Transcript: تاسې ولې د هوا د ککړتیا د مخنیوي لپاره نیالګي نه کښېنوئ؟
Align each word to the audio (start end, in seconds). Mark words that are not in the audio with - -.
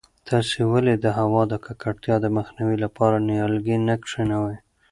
تاسې 0.29 0.59
ولې 0.71 0.93
د 0.97 1.05
هوا 1.19 1.41
د 1.51 1.53
ککړتیا 1.65 2.15
د 2.21 2.25
مخنیوي 2.37 2.77
لپاره 2.85 3.25
نیالګي 3.29 3.77
نه 3.87 3.95
کښېنوئ؟ 4.03 4.57